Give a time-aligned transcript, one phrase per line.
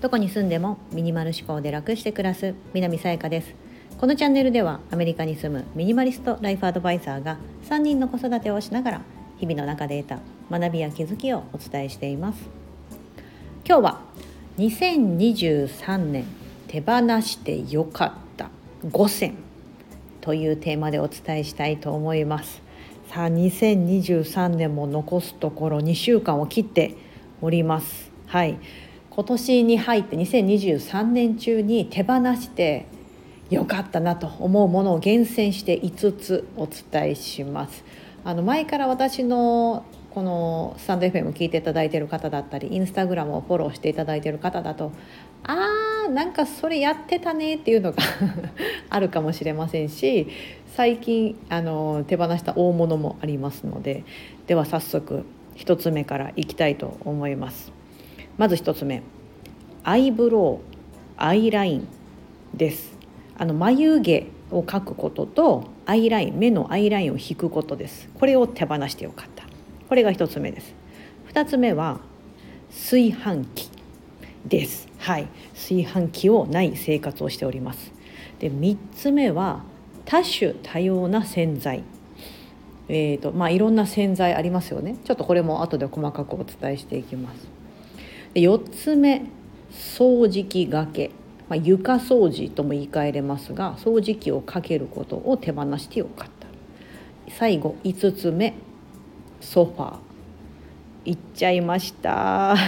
[0.00, 3.54] どこに住んでもミニマル思考で楽して暮らす南さやかです。
[3.98, 7.38] このチャンネルではアメリカに住むミニマリストライフアドバイザーが
[7.70, 9.00] 3人の子育てをしながら
[9.38, 10.18] 日々の中で得
[10.50, 12.40] た学びや気づきをお伝えしています。
[13.64, 14.00] 今日は
[14.58, 16.24] 2023年
[16.66, 18.50] 手放してよかった
[18.84, 19.34] 5選
[20.20, 22.60] というテーマでお伝えしたいと思います。
[23.12, 26.94] さあ2023年も残すところ2週間を切って
[27.42, 28.58] おりますはい
[29.10, 32.86] 今年に入って2023年中に手放して
[33.50, 37.84] よかったなと思うものを厳選して5つお伝えします。
[38.24, 44.92] あの前から私のこのスタンド FM 聞いていただいている方だったりインスタグラムをフォローしていただいている方だと
[45.44, 47.98] あーなんかそれやってたねっていうのが
[48.90, 50.28] あるかもしれませんし
[50.74, 54.04] 最近あの手放した大物もありますので
[54.46, 55.24] では早速
[55.56, 57.72] 1つ目からいきたいと思います。
[58.38, 59.02] まず1つ目
[59.84, 60.72] アイブロウ
[61.18, 61.88] アイライン
[62.54, 62.96] です。
[63.36, 68.08] あの眉毛を描くこととアイライン目のアイラインを引くことです。
[68.14, 69.44] これを手放してよかった。
[69.90, 70.74] これが1つ目です。
[71.34, 72.00] 2つ目は
[72.70, 73.70] 炊飯器
[74.46, 74.88] です。
[74.96, 75.28] はい。
[75.52, 77.92] 炊飯器をない生活をしております。
[78.38, 79.64] で3つ目は
[80.04, 81.84] 多種多様な洗剤
[82.88, 84.98] えーとまあ、いろんな洗剤ありますよね。
[85.04, 87.48] ちょっとこれも後で細かくお伝えしていきます。
[88.34, 89.24] で4つ目
[89.70, 91.10] 掃除機がけ、
[91.48, 96.46] まあ、床掃除とも言い換えれますが掃除機をかけることを手放してよかった。
[97.30, 98.54] 最後5つ目
[99.40, 99.96] ソファー。
[101.04, 102.54] 行っちゃいました。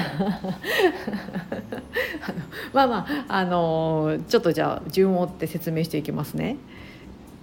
[2.73, 6.57] まあまああのちょっとじゃあ順を追って説明していきますね。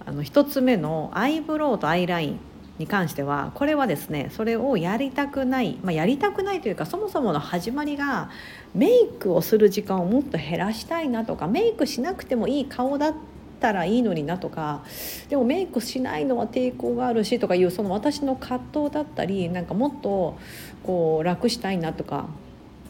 [0.06, 2.40] あの1つ目のアイブロウとアイライン
[2.78, 8.30] に関してはこれはですねそれをやりたくない、まあ、やりたくないというかそもそもの始まりが
[8.74, 13.14] メイクをする時間をもっと減らしたいなとかメイクしなくてもいい顔だっ
[13.60, 14.84] たらいいのになとか
[15.28, 20.38] でもメイクしないのは抵抗があるしとかいうその私の葛藤だったりなんかもっと
[20.82, 22.26] こう楽したいなとか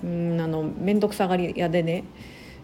[0.02, 2.04] うんあの面倒くさがり屋でね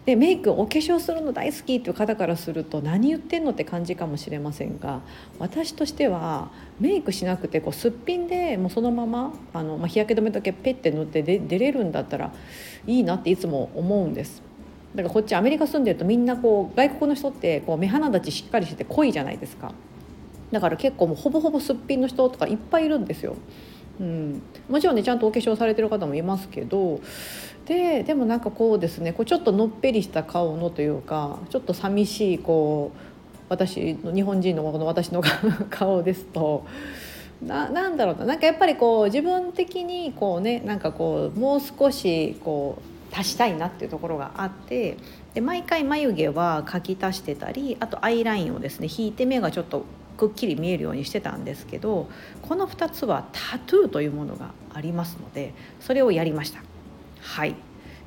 [0.05, 5.01] でメイクお化粧するの大好きっていう方からすると何言ってんのって感じかもしれませんが
[5.37, 12.33] 私としてはメイクしなくてこうすっぴんでもうそのままあの、まあ、日焼け止めだけペッて塗ってで出れるんだったら
[12.87, 14.41] いいなっていつも思うんです。
[14.95, 19.71] だからこっちアメリカ住んでるとみんなこう外国の人ってこう目鼻立ちしっかりしてて濃いじゃないですか
[20.51, 23.35] だから結構もうほぼほぼすっぴんの人とかいっぱいいるんですよ。
[23.99, 27.01] うん、もちろんねちゃんとお化粧されてる方もいますけど
[27.65, 32.99] ででもなんかこうですねこうちょっとのっぺりした顔のというかちょっと寂しいこう
[33.49, 35.21] 私の日本人のこの私の
[35.69, 36.65] 顔ですと
[37.41, 44.97] ななんだろうななんかやっぱりこう自分的にこうねなんかこうもう少しこう足したいなっていうところがあって
[45.33, 49.83] で毎回眉毛は描き足してたりあとアイラインをですね引いて目がちょっと
[50.19, 52.09] くっきり見えるようにしてたんですけど
[52.41, 56.61] この2つはタトゥーというものがありますのでそれをやりました。
[57.21, 57.55] はい。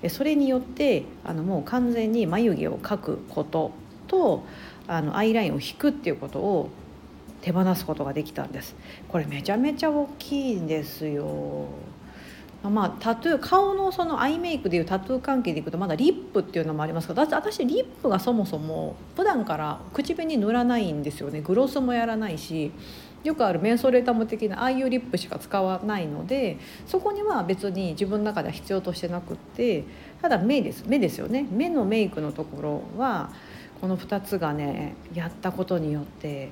[0.08, 3.70] それによってあのもう完全に眉毛を描くこと
[4.08, 4.44] と
[4.88, 6.68] あのアイラインを引くっていうことを
[7.40, 8.74] 手放すことができたんです。
[9.08, 11.66] これめちゃめちゃ大きいんですよ。
[12.70, 21.40] まあ、タトゥー顔のそのアイメイクでいうタトゥー関係でいくとまだリップっていうのもありますけど私リップがそもそも普段から口紅塗らないんですよね。
[21.40, 22.70] グロスもやらないし
[23.24, 29.84] よくあるメンソレータム的なああいうリップしか使わないのでそこには別に自分の中では必要としてなくって
[30.20, 31.46] ただ目です目ですよね。
[31.50, 33.30] 目のメイクのところは
[33.80, 36.50] この2つがねやったことによって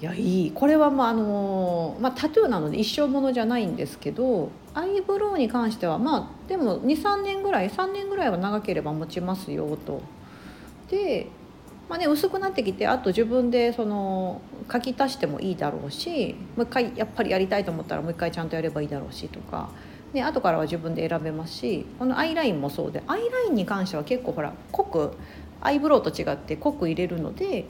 [0.00, 10.00] いやいいこれはまああの、まあ、タトゥーなので一生ものじゃないんですけどアイブロウに関してはまあでも23年ぐらい3年ぐらいは長ければ持ちますよと。
[10.90, 11.28] で
[11.88, 14.40] まあね、薄くなってきてあと自分でその
[14.72, 19.70] 書き足してもいいだろうしもう一回やっぱりやりたいと思ったらもう一回ちゃんとやればいいだろうしとか
[20.12, 25.16] で後からは自分で選べますしこのアイラインもそうでアイラインに関しては結構ほら濃く
[25.60, 27.64] アイブロウと違って濃く入れるので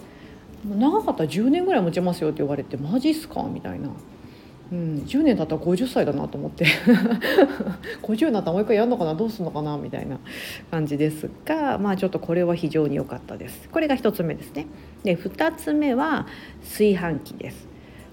[0.64, 3.42] 長かったら10年ぐらい持ちますよって言われてマジっすか？
[3.44, 3.88] みたいな。
[4.70, 6.64] うん、10年経ったら50歳だなと思って。
[8.02, 9.14] 50になったらもう一回やるのかな？
[9.14, 9.76] どうするのかな？
[9.78, 10.18] みたいな
[10.70, 13.68] 感じですがまあちょっとこれは非常に良かったです。
[13.70, 14.66] これが1つ目ですね。
[15.02, 16.26] で2つ目は
[16.62, 17.68] 炊飯器です。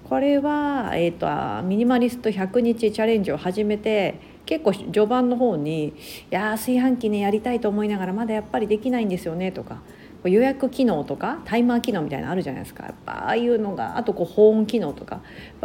[0.08, 4.14] これは、えーと、ミニマリスト100日チャレンジを始めて
[4.46, 5.92] 結構序盤の方に「い
[6.30, 9.82] や炊飯器ねやりたいと思いながらまだやっぱりできないんですよね」とか
[10.24, 12.84] 予約機能とかタイマー機能みたいなのあるじゃないですか。
[12.84, 15.20] やっぱああいうのがあとこう保温機能とか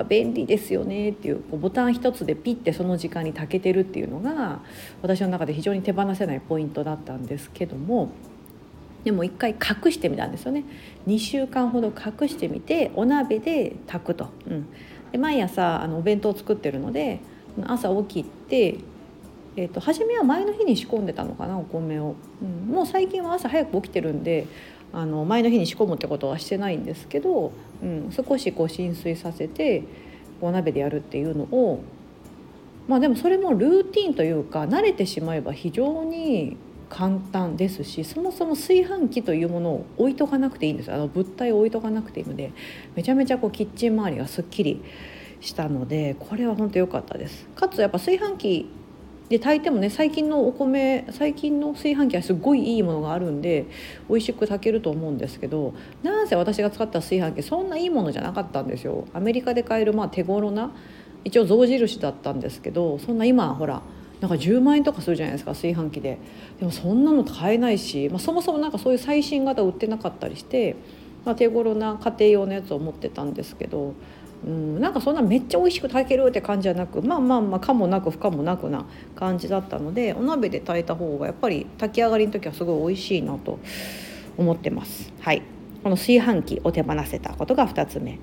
[0.07, 4.59] 便利ですよねっていうこうボタン一つでピッてその時間に炊けてるっていうのが
[5.01, 8.09] 私の中で非常に手放せないポイントだったんですけども
[9.03, 10.63] でも一回隠してみたんですよね。
[11.07, 14.67] 2週間ほど隠してみてお鍋で炊くと、うん、
[15.11, 17.19] で毎朝あのお弁当を作ってるので
[17.65, 18.77] 朝起きて
[19.55, 24.47] えーと、初めは前の日に仕込んでたのかなお米を、うん、もう最近は朝早く起きてるんで
[24.91, 27.51] あの前の日に仕込むってことはしてないんですけど、
[27.81, 29.83] うん、少しこう浸水させて
[30.41, 31.83] お鍋でやるっていうのを
[32.87, 36.57] まあでもそれもルーティンというか慣れてしまえば非常に
[36.89, 42.51] 簡単ですしそもそも炊飯器というものを置いとかなくていいんですあの物体を置いとかなくていいので
[42.95, 44.83] めちゃめちゃこうキッチン周りがすっきり
[45.39, 47.45] したのでこれは本当良かったです。
[47.55, 48.69] かつやっぱ炊飯器
[49.29, 53.65] で炊いてもね最近のお米最近の炊飯器はすごいいいものがあるんで
[54.09, 55.73] 美味しく炊けると思うんですけど
[56.03, 59.07] なんせ私が使った炊飯器そんないいものじゃなかったんですよ。
[59.13, 60.71] アメリカで買えるまあ手頃な
[61.23, 63.81] 一応象印だったんですけどそんな今ほら
[64.19, 66.17] なんか10万円とかするじゃないですか炊飯器で
[66.59, 70.75] でもそんなの買えないし、まあ、そもそもなんかそういう最新型売ってなかったりして、
[71.25, 73.93] まあ、手頃な家庭用のやつを持ってたんですけど
[74.45, 78.85] うん、なんかそんなめっちゃ美味しく炊けるって感じじゃなくまあまあまあかもなく不可もなくな
[79.15, 83.59] 感じだったのでお鍋で炊いた方がやっぱり炊き上がりの時はすごい美味しいなと
[84.37, 85.13] 思ってます。
[85.21, 85.41] はい。
[85.83, 88.19] この炊飯器を手放せたことが2つ目。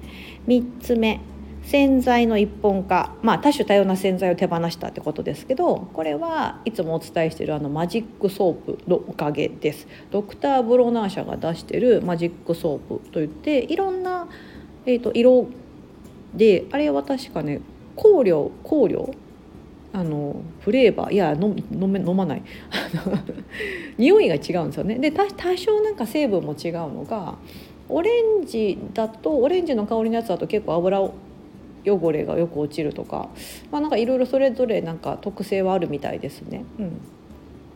[0.47, 1.21] 3つ目。
[1.63, 3.15] 洗剤の一本化。
[3.23, 9.87] まあ多種多様な洗剤を手放したってことですけどこれはいつもお伝えしているあのマジックソープのおかげです。
[10.11, 14.29] ドクター・ブロナー社が出してるマジックソープといっていろんな、
[14.87, 15.49] えーと色
[16.35, 17.61] であれは確かね
[17.97, 19.15] 香料香料？
[19.93, 21.13] あのフレーバー？
[21.13, 21.55] いや飲
[21.91, 22.43] め飲まない。
[23.99, 24.97] 匂いが違うんですよね。
[24.99, 27.35] で多少なんか成分も違うのが
[27.89, 28.11] オレ
[28.41, 31.01] ンジだとオレンジの香りのやつだと結構油
[31.85, 33.29] 汚れがよく落ちるとか
[33.73, 36.65] まあなんかいろいろそれぞれなんか特性はあるみたいですね。
[36.79, 37.01] うん。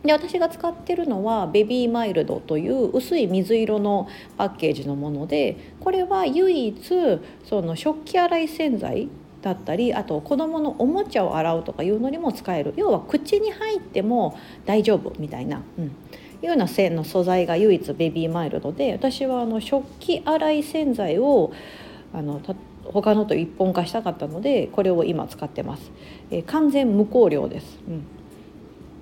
[0.05, 4.07] で私が使ってるのはベビーマイルドという薄い水色の
[4.37, 6.77] パッケージのものでこれは唯一
[7.43, 9.09] その食器洗い洗剤
[9.41, 12.73] だったりあと子どものおもちゃを洗うとかいうのにも使える。
[12.75, 15.89] 要は口に入っても大丈夫みたいな、うん、い
[16.43, 21.51] うような線の素材が唯一ベビーマイルドで私はあの食器洗い洗剤を
[22.11, 22.41] あの
[22.85, 25.91] 他のと一本化したかったのでこれを今使ってます、
[26.31, 28.14] えー、完全無香料です、うん。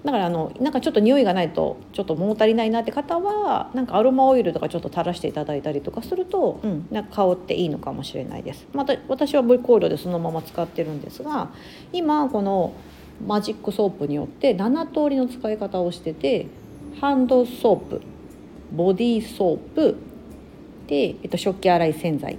[0.03, 8.67] だからあのなんかちょっと匂いがないとちょっと物足りないなって方はなんかアロマオイルとかちょっと垂らしていただいたりとかすると、うん、なんか香っていいのかもしれないです。
[8.73, 11.51] また私は無香料でそのまま使ってるんですが
[11.94, 12.73] 今この
[13.25, 16.47] マジックソープによって7通りの使い方をしてて
[17.00, 18.01] ハンドソープ
[18.73, 19.97] ボディーソープ
[20.88, 22.38] で、えっと、食器洗い洗剤。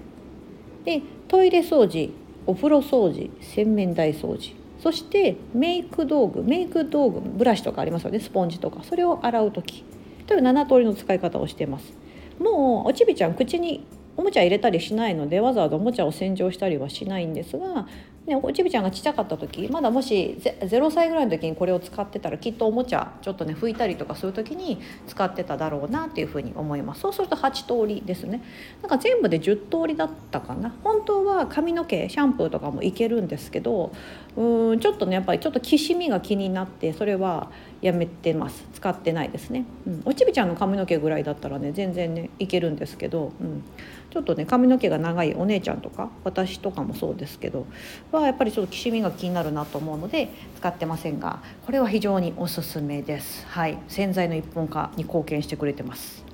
[0.84, 2.12] でトイレ掃除
[2.46, 4.54] お風呂掃除洗面台掃除
[4.84, 8.20] そしてメイク道具メイク道具ブラシとかありますよね。
[8.20, 8.82] スポンジとか。
[8.84, 9.82] それを洗う時。
[10.26, 11.96] という7通りの使い方をしています。
[12.38, 13.86] もうおちびちゃん口に
[14.18, 17.86] おもちゃ入れたりしないのでわざわざおもちゃを洗浄したりはしないんですが
[18.26, 27.02] ね、おちびちゃんがちっちゃかった時まだもし0歳ぐらいの時にこれを使ってたらきっとおもちゃちょっとね拭いたりとかする時に使ってただろうなっていうふうに思います。
[27.02, 28.42] そうすると8通りですね。
[28.80, 30.74] なんか全部で10通りだったかな。
[30.82, 33.92] 本当は髪の毛シャンプーとかもいけるんですけど
[34.36, 37.50] うんちょっとねやっぱりちょっときしみが気になってそれは
[37.84, 38.64] やめてます。
[38.72, 43.62] 使ってないですね、うん、おちびちゃんの髪の毛ぐらいだったらね全然ねいけるんですけど、うん、
[44.10, 47.66] ちょっとね髪の毛が長いお姉ちゃんとか私とかもそうですけど
[48.10, 53.46] はやっぱりちょっときしみが気になるなと思うので使ってませんがこれは非常におすすめです。
[53.48, 53.78] はい。
[53.88, 56.24] 洗剤の一本化に貢献してくれてます。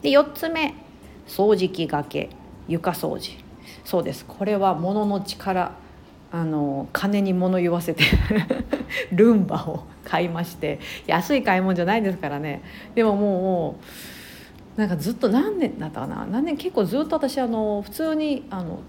[0.00, 0.74] で4つ目
[1.26, 2.30] 掃除機がけ
[2.68, 3.32] 床掃除。
[3.84, 4.24] そうです。
[4.24, 5.72] これは物の力
[6.34, 8.02] あの金に物言わせて
[9.14, 12.60] ルンバを買いまして安い買い物じゃないですからね
[12.96, 13.76] でもも
[14.76, 18.80] うなんかずっと何年だったかな何年結構ずっと私あの普通にあの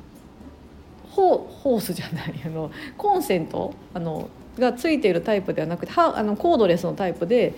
[1.11, 7.53] ホースじゃないあのコンセントあのがついているタイプではなくてあのコードレスのタイプで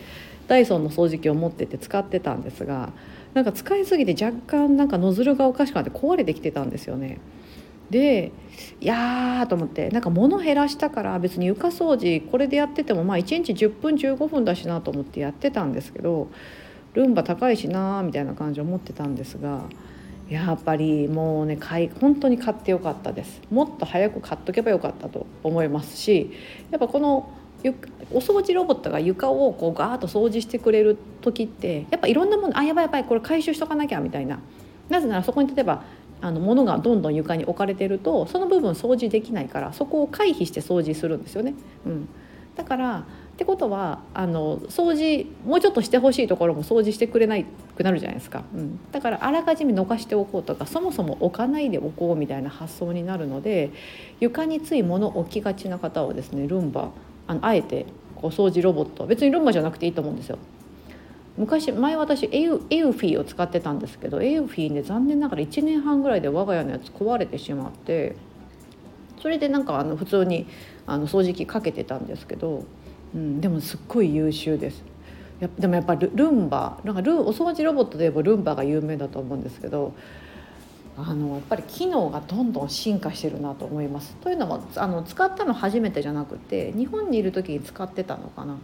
[0.49, 2.89] ダイソンの掃除機を持ってて使ってたんですが
[3.33, 7.19] なんか使いすぎて若干なんかノズルがおかしくなって壊れてきてたんですよね。
[7.89, 8.31] で
[8.81, 16.29] いやーと思ってなんか物減らしたから別に床掃除これでやっててもまあ1日10分15分だしなと思ってやってたんですけど
[16.93, 19.63] ルンバ高いしなーみたいな感じを思ってたんですが
[20.29, 23.41] やっぱりもうね買い本当に買ってよかったです。
[23.49, 26.31] もっと早く買っとけばよかったと思いますし
[26.69, 27.31] やっぱこの
[28.11, 34.39] お掃除ロボットが床をこうガーッと掃除してくれる時ってやっぱいろんなものあやばいやばいこれ回収しとかなきゃみたいな。
[34.89, 35.83] なぜならそこに例えば
[36.21, 41.53] あの物がどんどん床に置かれてるとその部分掃除できないからそこを回避して掃除するんですよね。
[41.85, 42.09] うん、
[42.55, 43.03] だからっ
[43.37, 47.45] てことはあの掃除もうちょっとしてほしいところも掃除してくれない
[47.75, 53.69] くなるじゃないですか、うん、だからあらかじめ逃しておこうとかそもそも置かないでおこうみたいな発想になるので
[54.19, 56.89] 床につい物置きがちな方はですねルンバ
[57.27, 60.39] あのあえてこう掃除ロボット別にルンバじゃなくていいと思うんですよ。
[61.37, 68.15] 昔前私エウエウフィーを使ってたんですけどエウフィーね残念ながら1年半ぐらいで我が家のやつ壊れてしまって
[69.21, 70.47] それでなんかあの普通に
[70.85, 72.63] あの掃除機かけてたんですけど
[73.15, 74.83] うん、でもすっごい優秀です
[75.39, 79.93] やでもやっぱルルンバなんかルお掃除ロボットで言えばルンバが有名だと思うんですけど
[80.97, 84.15] あのやっぱり機能がどんどん進化してるなと思います。
[84.15, 88.57] というのもあの使ったの初めてじゃなくて日本にいる時に使ってたのかな。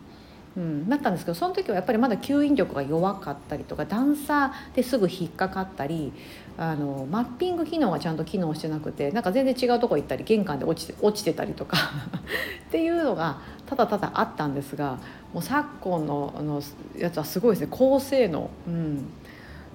[0.55, 6.13] うん、なったんですけどその時はやっぱりまだ吸引力が弱かったりとか段差ですぐ引っかかったり
[6.57, 11.77] あのマッピング機能がちゃんと機能してなくてなんか全然違うとこ行ったり玄関で落ちて落ちてたりとか
[12.69, 14.99] っていうのがただただあったんですが
[15.33, 16.61] もう昨今のあの
[16.95, 17.67] やつはすごいですね。
[17.71, 19.05] 高性能、うん、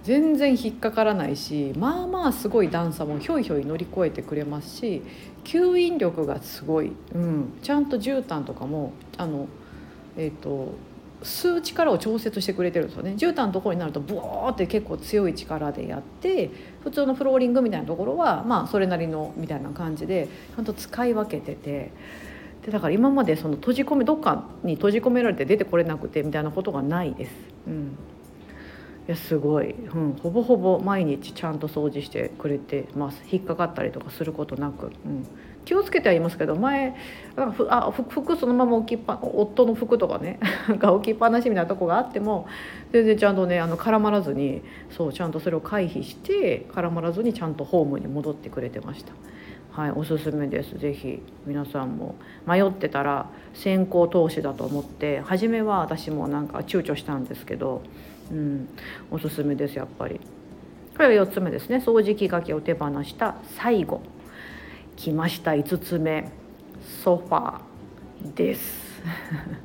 [0.04, 5.02] 全然引っかからないしまあまあすごい段差もひょいひょい乗り越えてくれますし
[5.42, 9.48] 吸引力がすごい、うん、ちゃんと絨毯とかもあの
[10.18, 10.74] えっ、ー、と
[11.22, 13.14] 吸う力を調節してくれてるんですよね。
[13.16, 16.50] 絨毯のところになるとブワーって結構強い力でやって
[16.82, 21.90] 普通のフローリングみたいなところはまあそれなりのみたいな感じでちゃんと使い分けてて。
[22.64, 27.32] でだから今までその閉じ込めどっかに閉じ込められて出てこれなくてみたいなことがないです。
[27.68, 27.96] うん、
[29.06, 33.22] いやすごい、うん、ほぼほぼ毎日ちゃんと掃除してくれてます。
[33.30, 35.26] 引っかかったりとかすることなく、うん、
[35.68, 36.94] 気をつけてはいますけど前
[37.36, 40.40] あ服そのまま置きっぱ夫の服とかね
[40.78, 42.46] が置きっぱなしみたいなとこがあっても
[42.90, 49.12] 全然ちゃんとねあの絡まらずにそうちゃんとそれを回避して絡まらずにちゃんとホームに戻ってくれてました。
[49.72, 50.78] はい、おすすめです。
[50.78, 52.14] ぜひ皆さんも
[52.46, 57.82] 迷ってたら先行投資だと思って初めは私もなんか躊躇したんですけど、
[58.32, 58.68] うん、
[59.10, 60.18] おすすめですやっぱり。
[60.96, 61.76] これが4つ目ですね。
[61.76, 64.00] 掃除機がけを手放した最後。
[64.98, 65.52] 来ました。
[65.52, 66.28] 5つ目。
[67.04, 69.00] ソファーです。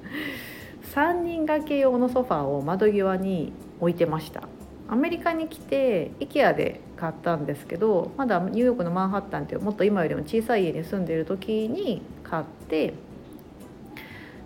[0.93, 4.43] 3人掛け用のソファーを窓際に置いてました。
[4.87, 12.93] アメリカに来て IKEA で買ったんですけどまだニューヨークのマンハッタンっていうもっと今よりも小さい家に住んでいる時に買って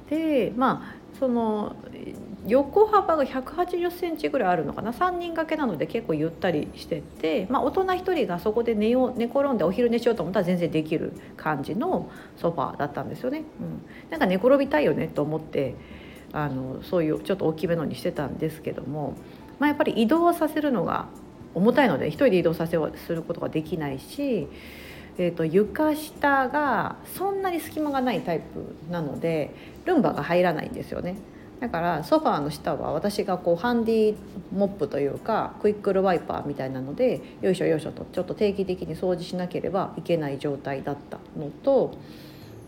[0.10, 1.76] でまあその
[2.46, 13.44] 横幅が180センチぐらいあるのかな3人掛けなので結構ゆったりしてて、まあ、大人1人がそこで寝よ寝転んでお昼寝しようと思ったら全然できる感じのソファーだったんですよね。
[13.60, 15.76] うん、なんか寝転びたいよねと思って
[16.32, 19.16] あのそういうちょっと大きめのにしてたんですけども
[19.60, 21.08] まあ、やっぱり移動させるのが
[21.56, 24.48] 重たいので一人で移動させすることができないし、
[25.18, 29.54] えーと、床下がそんなに隙間がないタイプなので
[29.86, 31.16] ルンバが入らないんですよね。
[31.60, 34.16] だからソファーの下は私がこうハンディ
[34.54, 41.98] モップというかクイックルワイパーみたいなのでよいしょよいしょとちょっと定期的に掃除しなければいけない状態だったのと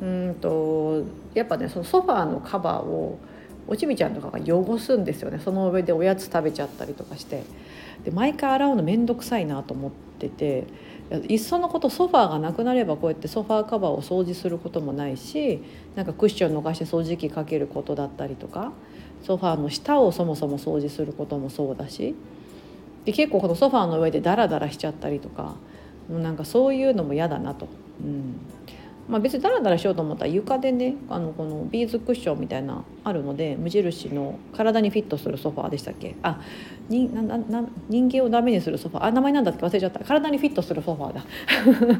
[0.01, 1.03] うんと
[1.33, 3.19] やっぱねそのソファーのカバーを
[3.67, 5.37] おちびちゃんとかが汚すんですよね。
[5.37, 7.43] その上でおやつ食べちゃったりとかして。
[8.03, 10.65] で毎回洗うの面倒くさいなと思ってて
[11.27, 15.61] いっそのことソファーがなくなればこうやってソファーカバーを掃除することもないし
[15.95, 18.71] なんかクッション逃して掃除機かけることだったりとか
[19.23, 22.15] ソファーの下をそもそも掃除することもそうだし
[23.05, 25.55] で結構このソファーの上でダラダラしちゃったりとか
[26.09, 27.67] もうなんかそういうのも嫌だなと。
[28.01, 28.35] うん
[29.09, 36.15] まあ、別にダラダラしようと思ったら床でねあのこのビーズクッションみたいなあるので無印の体にフィットするソファーでしたっけ？
[36.21, 36.39] あ
[36.89, 39.05] になな人間をダメにするソファー。
[39.05, 39.65] あ名前なんだっけ？
[39.65, 39.99] 忘れちゃった。
[40.03, 41.25] 体にフィットするソファーだ。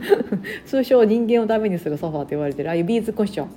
[0.67, 3.47] 通称人間をダメにするソファーと言われてるああいうビーズクッション。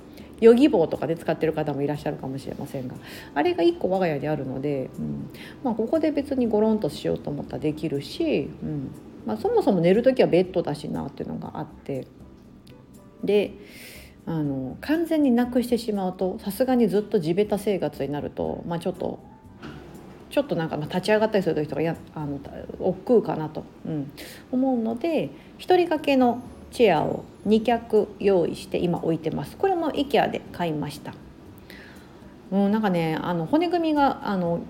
[0.41, 2.95] ヨギ棒とかで使ってる方もいらっしゃるかもしれませんが。
[3.35, 5.29] あれが1個我が家にあるので、うん。
[5.63, 8.91] まあ、ここで別にゴロンとしようと思ったらできるし、うん。
[9.25, 12.07] まあ、そもそも寝る時はベッドだしなっていうのがあって。
[13.23, 13.53] で
[14.25, 19.19] あの完全になくしてしまうとさすがにずっと地べた生活になると、まあ、ちょっと
[20.29, 22.39] ちょっとなんか立ち上がったりする時とかやあの
[22.79, 24.11] 億劫かなと、うん、
[24.51, 31.13] 思うので1人掛けのチェアを2脚用意して今置いてますこれも IKEA で買いました。
[32.51, 34.61] うん、なんかねあの骨組みがあの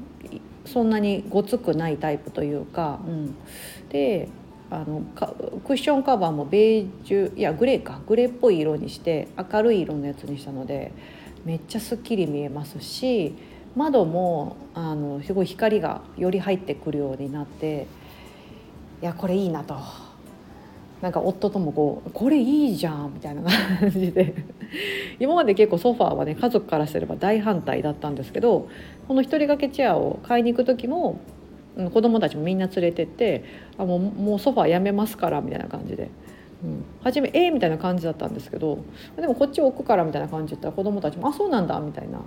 [0.66, 3.36] そんなにごつくないタイプというか、うん、
[3.90, 4.30] で
[4.74, 5.02] あの
[5.66, 8.02] クッションカバーもベージュいやグレーか。
[8.08, 10.92] グレーっぽい色にして明るい色のやつにしたので
[11.46, 13.36] めっちゃすっきり見えますし
[13.76, 17.88] 窓もあのすごい光がより入ってくるようになって
[19.02, 19.76] いやこれいいなと。
[21.02, 24.34] なんか夫ともこう「これいいじゃん」みたいな感じで。
[25.20, 28.68] 今まで結構ソファーはね家族からすれば大反対だったんですけど
[29.08, 31.20] この一人掛けチェアを買いに行く時も
[31.76, 33.44] 子供たちもみんな連れてって
[33.78, 36.10] 「あもうもうソファーやめますから」みたいな感じで。
[36.64, 38.78] うん、初め「えー、みたいな感じだったんですけど
[39.18, 42.22] でもこっち置くからみたいな感じ言ったら子供たちも「あそうなんだ」みたいな。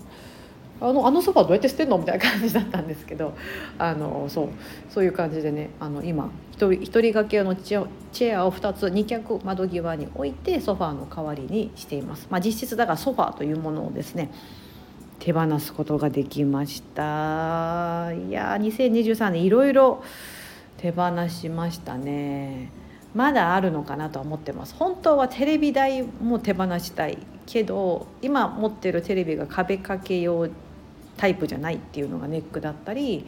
[0.78, 1.96] あのあのソファーどうやって捨てるの？
[1.96, 3.32] みたいな感じだったんですけど
[3.78, 4.48] あのそう。
[4.90, 14.30] そういう感じでねあの今一人一人掛けのチェアを2つ2脚窓際に置いてソファーの代わりにしています、まあ、実質だからソファーというものをですね
[15.18, 18.12] 手放すことができました。
[18.12, 20.02] いや2023年いろいろ
[20.78, 22.70] 手放しましたね。
[23.14, 24.74] まだあるのかなとは思ってます。
[24.74, 30.48] 本当はテレビ台も手放したいけど今持ってるテレビが壁掛け用
[31.16, 33.26] タイプじゃないっていうのがネックだったり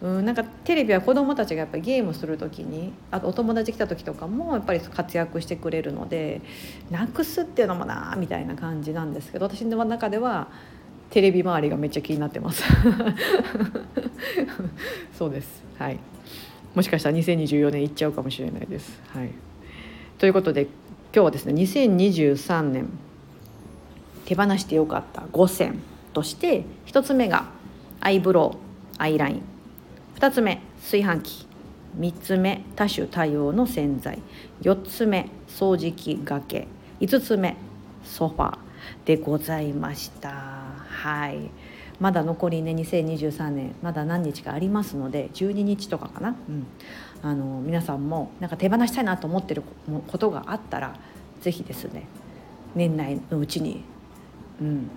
[0.00, 6.40] うんなんかテレビは子どもたちがやっぱりゲームする時にあとお友達来た時とかもやっぱり活躍してくれるので
[6.90, 10.48] なくすっていうのもなみたいな感じなんですけど私の中では
[11.10, 12.62] テレビ周りがめっちゃ気になってます。
[15.16, 15.64] そうです。
[15.78, 15.98] はい。
[16.74, 19.00] もしかしたら2024年いっちゃうかもしれないです。
[19.08, 19.30] はい、
[20.18, 20.70] ということで今
[21.12, 22.88] 日はですね2023年
[24.26, 25.80] 手放してよかった5選
[26.12, 27.46] として1つ目が
[28.00, 28.58] アイブロウ
[28.98, 29.42] アイライン
[30.16, 31.48] 2つ目炊飯器。
[31.98, 34.20] 3つ目多種多様の洗剤。
[34.62, 36.68] 4つ目掃除機がけ。
[37.00, 37.56] 5つ目
[38.04, 38.67] ソファー。
[39.04, 40.30] でございました。
[40.30, 41.50] はい。
[42.00, 46.66] まだ残りね2023年まだ何日かありますので12日とかかな、うん、
[47.22, 49.62] あの皆さんもなんか手放したいなと思ってる
[50.06, 50.96] ことがあったら
[51.40, 52.06] 是非ですね
[52.76, 53.82] 年内のうちに
[54.60, 54.90] うん。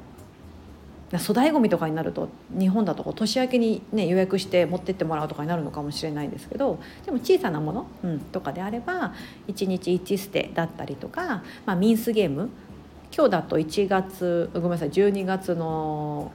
[1.18, 9.14] 粗大ごみとかになると日本だと年明けに、ね、予約して持ってってもらうとかになるのかもしれないんですけどでも小さなもの、うん、とかであれば
[9.48, 12.50] 1日1捨てだったりとか、まあ、ミンスゲーム
[13.14, 16.32] 今日だと1月ごめんなさい12月の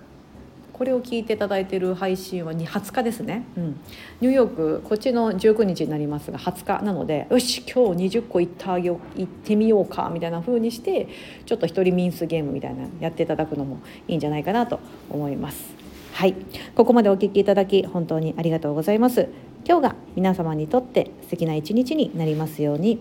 [0.77, 3.81] これを聞いていただいている配信は20日ですね、うん、
[4.21, 11.09] ニューヨークこっちの19日になりますが20日なのでよし今日20個行ってあげよう行ってみようかみたいな風にして
[11.47, 15.75] ちょっと一人ミンスゲームみたいなやっていただくのもいいんじゃないかなと思います。
[16.13, 16.35] はい、
[16.75, 19.29] ここまでお聞きいただき本当にありがとうございます。
[19.67, 23.01] 今日が皆様にとって素敵な一日になりますように。